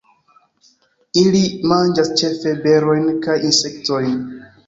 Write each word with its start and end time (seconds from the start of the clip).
Ili 1.23 1.41
manĝas 1.73 2.09
ĉefe 2.21 2.55
berojn 2.65 3.13
kaj 3.27 3.37
insektojn. 3.51 4.19